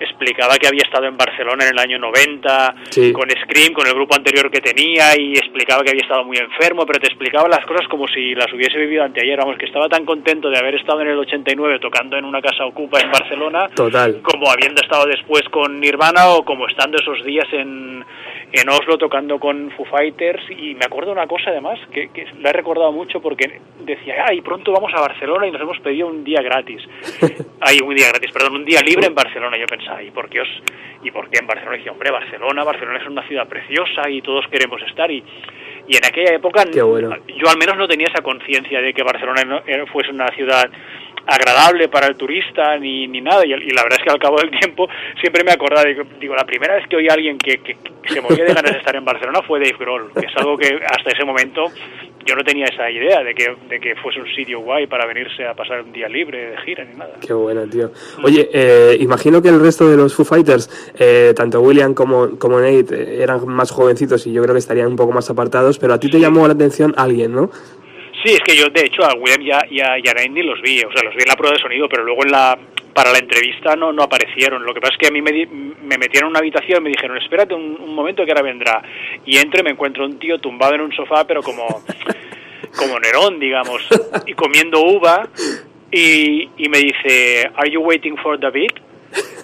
[0.00, 3.12] explicaba que había estado en Barcelona en el año 90 Sí.
[3.12, 6.86] con Scream, con el grupo anterior que tenía y explicaba que había estado muy enfermo,
[6.86, 10.04] pero te explicaba las cosas como si las hubiese vivido anteayer, vamos, que estaba tan
[10.04, 14.20] contento de haber estado en el 89 tocando en una casa ocupa en Barcelona Total.
[14.22, 18.04] como habiendo estado después con Nirvana o como estando esos días en,
[18.52, 22.50] en Oslo tocando con Foo Fighters y me acuerdo una cosa además que, que la
[22.50, 26.24] he recordado mucho porque decía, ay, pronto vamos a Barcelona y nos hemos pedido un
[26.24, 26.82] día gratis.
[27.60, 29.56] ay, un día gratis, perdón, un día libre en Barcelona.
[29.58, 30.48] Yo pensaba, ¿y por qué os
[31.02, 31.76] y por qué en Barcelona?
[31.76, 35.22] Y decía, hombre, Barcelona, Barcelona es una ciudad preciosa y todos queremos estar y
[35.90, 37.08] y en aquella época bueno.
[37.28, 40.68] yo al menos no tenía esa conciencia de que Barcelona no- era- fuese una ciudad
[41.28, 44.38] agradable para el turista ni, ni nada y, y la verdad es que al cabo
[44.38, 44.88] del tiempo
[45.20, 48.14] siempre me acordaba digo, digo la primera vez que oí a alguien que, que- que
[48.14, 50.80] se moría de ganas de estar en Barcelona fue Dave Grohl que es algo que
[50.88, 51.66] hasta ese momento
[52.24, 55.46] yo no tenía esa idea de que, de que fuese un sitio guay para venirse
[55.46, 57.90] a pasar un día libre de gira ni nada Qué bueno, tío.
[58.22, 62.60] Oye, eh, imagino que el resto de los Foo Fighters, eh, tanto William como, como
[62.60, 65.94] Nate, eh, eran más jovencitos y yo creo que estarían un poco más apartados, pero
[65.94, 67.50] a ti te llamó la atención alguien, ¿no?
[68.28, 70.60] Sí, es que yo de hecho a William y a, y a, y ni los
[70.60, 72.58] vi, o sea, los vi en la prueba de sonido, pero luego en la
[72.92, 74.66] para la entrevista no, no aparecieron.
[74.66, 76.90] Lo que pasa es que a mí me, di- me metieron en una habitación me
[76.90, 78.82] dijeron, espérate un, momento que ahora vendrá.
[79.24, 81.66] Y entro y me encuentro un tío tumbado en un sofá, pero como,
[82.76, 83.88] como Nerón, digamos,
[84.26, 85.26] y comiendo uva.
[85.90, 88.72] Y me dice, ¿Are you waiting for David?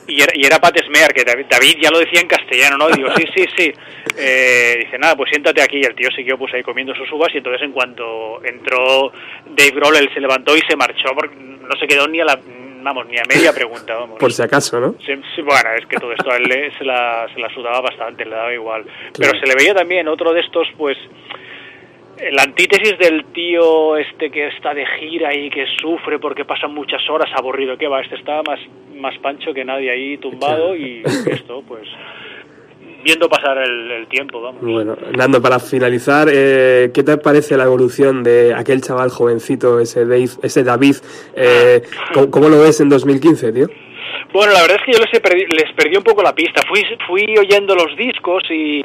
[0.06, 2.88] Y era, y era Pat Smear, que David, ya lo decía en castellano, ¿no?
[2.88, 3.72] Digo, sí, sí, sí.
[4.18, 5.78] Eh, dice, nada, pues siéntate aquí.
[5.78, 9.12] Y el tío siguió pues ahí comiendo sus uvas y entonces en cuanto entró
[9.46, 12.38] Dave Grohl, él se levantó y se marchó porque no se quedó ni a la,
[12.82, 14.18] vamos, ni a media pregunta, vamos.
[14.18, 14.94] Por si acaso, ¿no?
[15.04, 17.80] Sí, sí, bueno, es que todo esto a él le- se, la, se la sudaba
[17.80, 18.84] bastante, le daba igual.
[19.18, 20.98] Pero se le veía también otro de estos, pues,
[22.32, 27.02] la antítesis del tío este que está de gira y que sufre porque pasan muchas
[27.10, 27.76] horas aburrido.
[27.76, 28.00] que va?
[28.00, 28.60] Este estaba más,
[28.96, 31.82] más pancho que nadie ahí tumbado y esto, pues,
[33.02, 34.62] viendo pasar el, el tiempo, vamos.
[34.62, 40.06] Bueno, Nando, para finalizar, eh, ¿qué te parece la evolución de aquel chaval jovencito, ese
[40.06, 40.96] Dave, ese David?
[41.36, 41.82] Eh,
[42.14, 43.66] ¿cómo, cómo lo ves en 2015, tío?
[44.32, 46.60] Bueno, la verdad es que yo les, he perdi- les perdí un poco la pista.
[46.66, 48.82] Fui, fui oyendo los discos y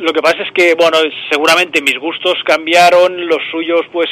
[0.00, 0.98] lo que pasa es que, bueno,
[1.30, 4.08] seguramente mis gustos cambiaron, los suyos, pues,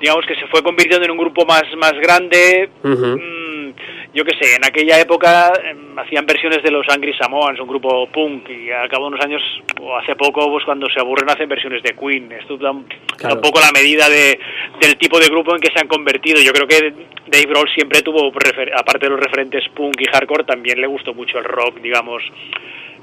[0.00, 2.68] digamos que se fue convirtiendo en un grupo más, más grande.
[2.82, 3.70] Mm,
[4.14, 8.06] yo qué sé, en aquella época em, hacían versiones de los Angry Samoans, un grupo
[8.08, 9.42] punk, y al cabo de unos años,
[9.80, 12.30] o hace poco, pues cuando se aburren hacen versiones de Queen.
[12.32, 12.84] Esto da un,
[13.16, 13.34] Claro.
[13.34, 14.38] da un poco la medida de,
[14.80, 16.40] del tipo de grupo en que se han convertido.
[16.42, 16.92] Yo creo que
[17.28, 21.14] Dave Grohl siempre tuvo, refer- aparte de los referentes punk y hardcore, también le gustó
[21.14, 22.22] mucho el rock, digamos,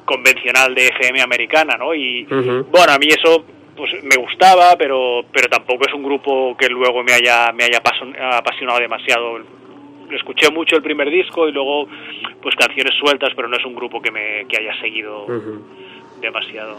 [0.06, 1.94] convencional de FM americana, ¿no?
[1.94, 2.26] Y
[2.72, 3.46] bueno, a mí eso
[3.76, 7.80] pues me gustaba, pero pero tampoco es un grupo que luego me haya me haya
[7.82, 9.40] apasion- apasionado demasiado.
[9.40, 11.88] Lo escuché mucho el primer disco y luego
[12.42, 15.26] pues canciones sueltas, pero no es un grupo que me que haya seguido.
[16.22, 16.78] Demasiado.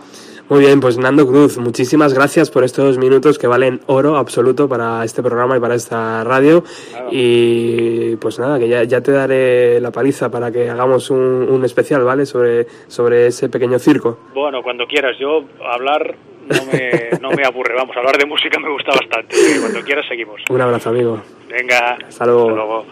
[0.49, 5.05] Muy bien, pues Nando Cruz, muchísimas gracias por estos minutos que valen oro absoluto para
[5.05, 6.64] este programa y para esta radio.
[7.11, 11.64] Y pues nada, que ya, ya te daré la paliza para que hagamos un, un
[11.64, 12.26] especial, ¿vale?
[12.26, 14.18] Sobre, sobre ese pequeño circo.
[14.34, 16.16] Bueno, cuando quieras, yo hablar
[16.49, 19.36] no me, no me aburre, vamos, hablar de música me gusta bastante.
[19.61, 20.41] Cuando quieras seguimos.
[20.51, 21.22] Un abrazo, amigo.
[21.49, 22.49] Venga, Hasta luego.
[22.49, 22.84] Hasta luego.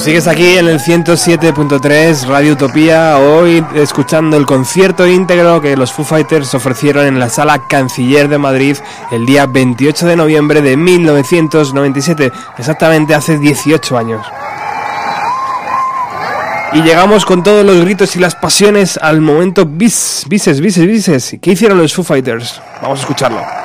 [0.00, 6.06] Sigues aquí en el 107.3 Radio Utopía, hoy escuchando el concierto íntegro que los Foo
[6.06, 8.78] Fighters ofrecieron en la Sala Canciller de Madrid
[9.10, 14.26] el día 28 de noviembre de 1997, exactamente hace 18 años.
[16.72, 21.36] Y llegamos con todos los gritos y las pasiones al momento bis, bises, bises, bises.
[21.42, 22.62] ¿Qué hicieron los Foo Fighters?
[22.80, 23.59] Vamos a escucharlo.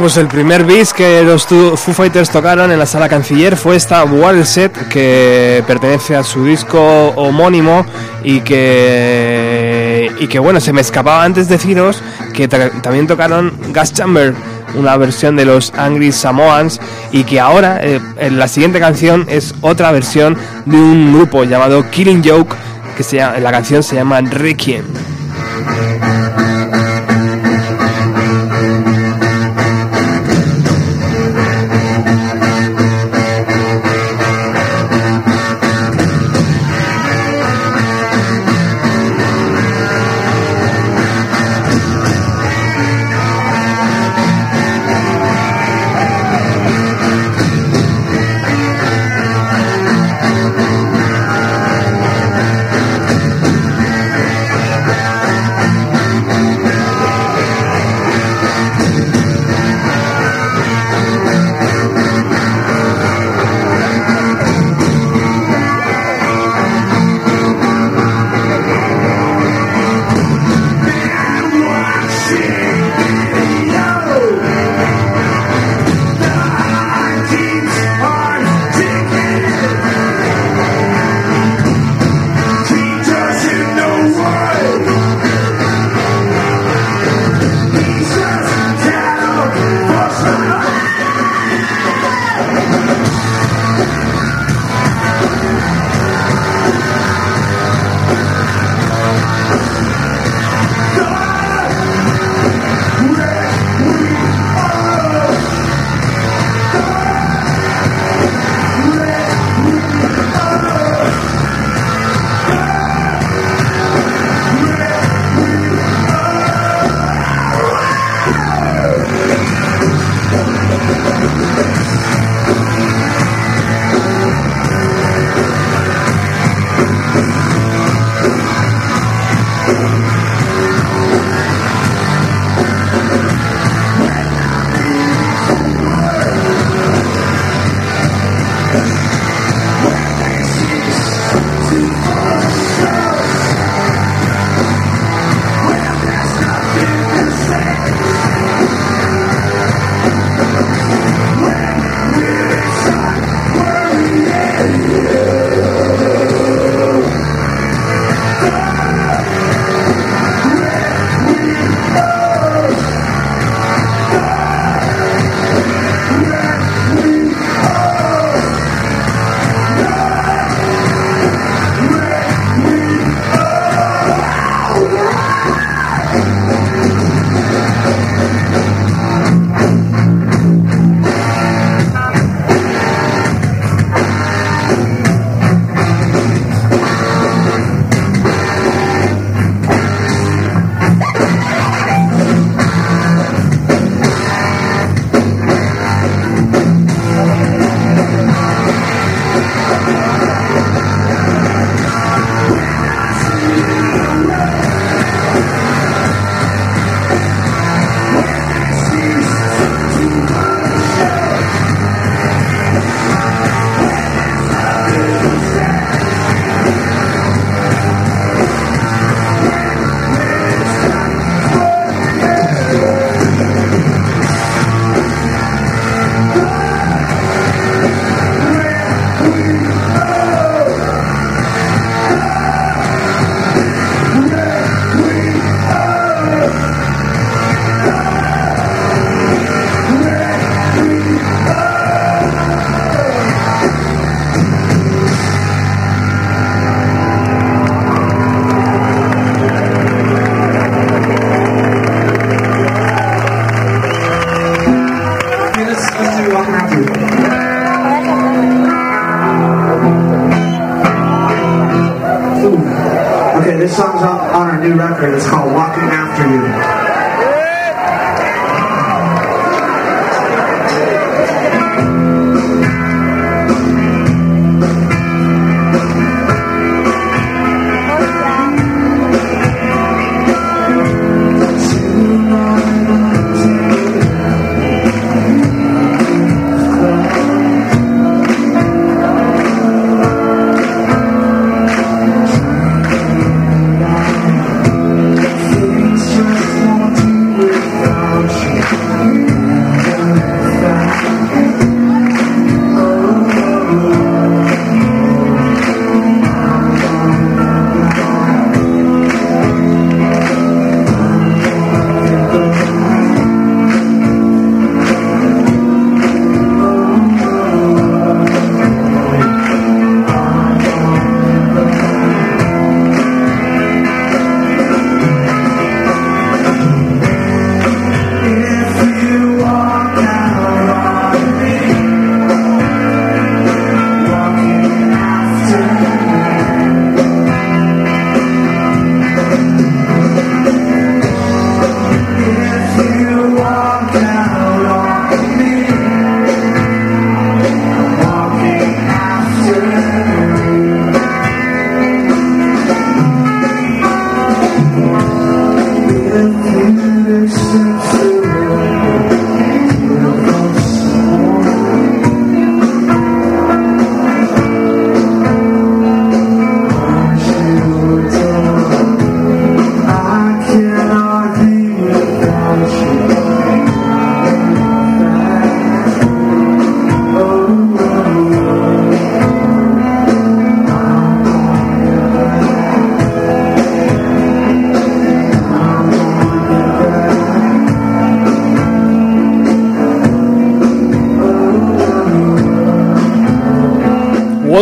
[0.00, 4.02] Pues el primer bis que los Foo Fighters tocaron en la sala canciller fue esta
[4.04, 6.80] Wall Set que pertenece a su disco
[7.16, 7.84] homónimo
[8.24, 12.02] y que y que bueno, se me escapaba antes deciros
[12.32, 14.34] que también tocaron Gas Chamber,
[14.74, 16.80] una versión de los Angry Samoans
[17.12, 21.88] y que ahora eh, en la siguiente canción es otra versión de un grupo llamado
[21.90, 22.56] Killing Joke
[22.96, 24.84] que se llama- la canción se llama Requiem.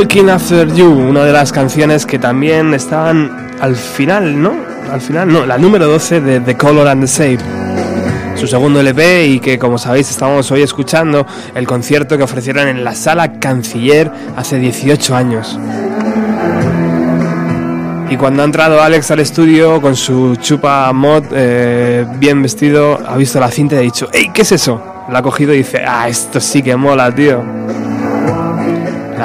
[0.08, 4.54] Walking After You, una de las canciones que también estaban al final, ¿no?
[4.90, 7.44] Al final, no, la número 12 de The Color and the Shape.
[8.34, 12.84] Su segundo LP y que, como sabéis, estamos hoy escuchando el concierto que ofrecieron en
[12.84, 15.60] la Sala Canciller hace 18 años.
[18.08, 23.14] Y cuando ha entrado Alex al estudio con su chupa mod eh, bien vestido, ha
[23.18, 24.82] visto la cinta y ha dicho, ¡Ey, qué es eso!
[25.10, 27.57] La ha cogido y dice, ¡Ah, esto sí que mola, tío!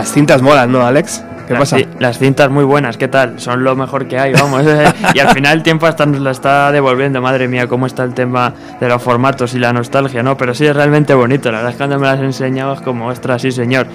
[0.04, 1.24] Las cintas molan, ¿no, Alex?
[1.48, 1.78] ¿Qué las, pasa?
[1.98, 3.40] las cintas muy buenas, ¿qué tal?
[3.40, 4.66] Son lo mejor que hay, vamos.
[5.14, 8.14] y al final el tiempo hasta nos la está devolviendo, madre mía, cómo está el
[8.14, 10.36] tema de los formatos y la nostalgia, ¿no?
[10.36, 13.44] Pero sí es realmente bonito, la verdad es que cuando me las enseñabas como, ostras,
[13.44, 13.88] sí señor.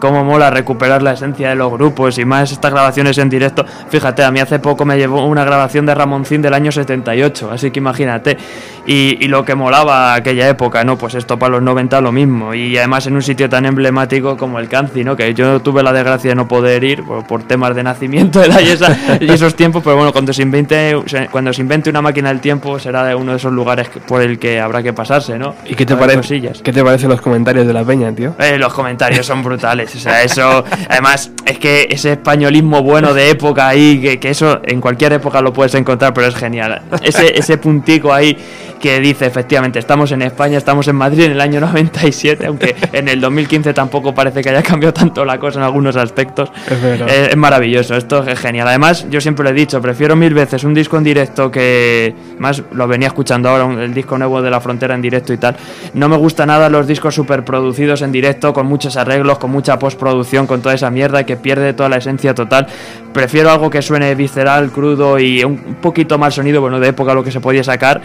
[0.00, 3.66] Cómo mola recuperar la esencia de los grupos y más estas grabaciones en directo.
[3.90, 7.70] Fíjate, a mí hace poco me llevó una grabación de Ramoncín del año 78, así
[7.70, 8.38] que imagínate.
[8.86, 10.96] Y, y lo que molaba aquella época, ¿no?
[10.96, 12.54] Pues esto para los 90 lo mismo.
[12.54, 15.16] Y además en un sitio tan emblemático como el Canci, ¿no?
[15.16, 18.68] Que yo tuve la desgracia de no poder ir por, por temas de nacimiento y,
[18.68, 20.96] esa- y esos tiempos, pero bueno, cuando se, invente,
[21.30, 24.60] cuando se invente una máquina del tiempo será uno de esos lugares por el que
[24.60, 25.54] habrá que pasarse, ¿no?
[25.66, 26.18] ¿Y qué te, parece,
[26.62, 28.34] qué te parecen los comentarios de la peña, tío?
[28.38, 33.30] Eh, los comentarios son brutales, o sea, eso, además, es que ese españolismo bueno de
[33.30, 36.82] época ahí, que, que eso en cualquier época lo puedes encontrar, pero es genial.
[37.02, 38.36] Ese, ese puntico ahí
[38.80, 43.08] que dice, efectivamente, estamos en España, estamos en Madrid en el año 97, aunque en
[43.08, 46.50] el 2015 tampoco parece que haya cambiado tanto la cosa en algunos aspectos.
[46.66, 46.82] Es.
[46.82, 48.66] Eh, es maravilloso, esto es genial.
[48.66, 52.14] Además, yo siempre lo he dicho, prefiero mil veces un disco en directo que.
[52.38, 55.56] Más lo venía escuchando ahora, el disco nuevo de La Frontera en directo y tal.
[55.92, 59.78] No me gusta nada los discos super producidos en directo, con muchos arreglos, con mucha
[59.78, 62.66] postproducción, con toda esa mierda que pierde toda la esencia total.
[63.12, 67.22] Prefiero algo que suene visceral, crudo y un poquito más sonido, bueno, de época lo
[67.22, 68.00] que se podía sacar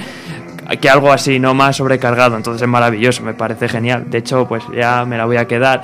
[0.79, 2.35] que algo así, no más sobrecargado.
[2.35, 4.05] Entonces es maravilloso, me parece genial.
[4.07, 5.81] De hecho, pues ya me la voy a quedar.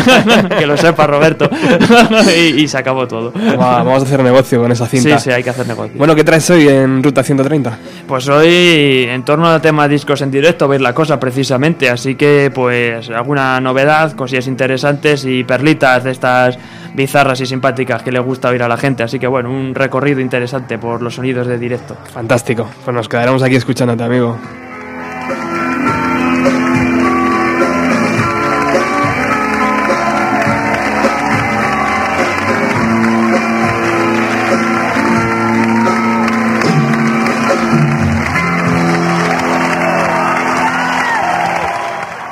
[0.58, 1.48] que lo sepa Roberto.
[2.36, 3.32] y, y se acabó todo.
[3.32, 5.18] Va, vamos a hacer negocio con esa cinta.
[5.18, 5.94] Sí, sí, hay que hacer negocio.
[5.96, 7.78] Bueno, ¿qué traes hoy en Ruta 130?
[8.06, 11.88] Pues hoy, en torno al tema discos en directo, veis la cosa precisamente.
[11.88, 16.58] Así que, pues, alguna novedad, cosillas interesantes y perlitas de estas
[16.94, 19.02] bizarras y simpáticas que le gusta oír a la gente.
[19.02, 21.96] Así que, bueno, un recorrido interesante por los sonidos de directo.
[22.12, 22.68] Fantástico.
[22.84, 24.38] Pues nos quedaremos aquí escuchándote, amigo.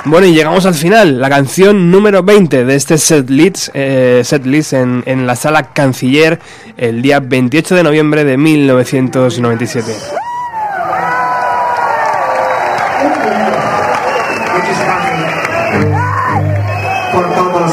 [0.05, 4.45] Bueno, y llegamos al final, la canción número 20 de este set list, eh, set
[4.45, 6.39] list en, en la sala Canciller
[6.75, 9.93] el día 28 de noviembre de 1997.
[14.53, 15.13] which is funny.
[17.13, 17.71] Por todos.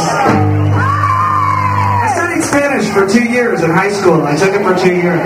[2.03, 4.23] I studied Spanish for two years in high school.
[4.25, 5.21] I took it for two years.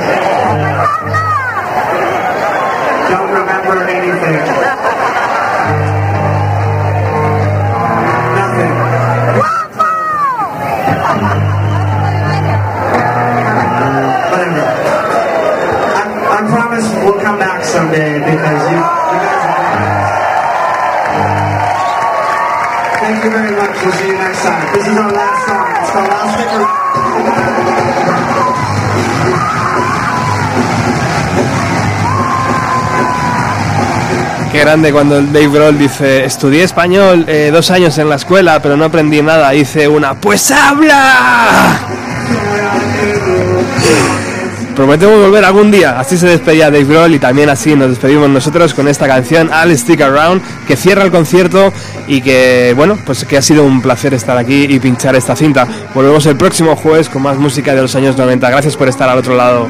[23.85, 24.73] We'll see you next time.
[24.73, 25.61] This is our last song.
[25.77, 25.93] It's.
[34.53, 38.79] Qué grande cuando Dave Grohl dice, estudié español eh, dos años en la escuela, pero
[38.79, 39.51] no aprendí nada.
[39.51, 41.85] Dice una, pues habla.
[44.75, 46.01] Prometemos volver algún día.
[46.01, 49.77] Así se despedía Dave Grohl y también así nos despedimos nosotros con esta canción, I'll
[49.79, 51.73] Stick Around, que cierra el concierto
[52.07, 55.67] y que, bueno, pues que ha sido un placer estar aquí y pinchar esta cinta.
[55.95, 58.51] Volvemos el próximo jueves con más música de los años 90.
[58.51, 59.69] Gracias por estar al otro lado.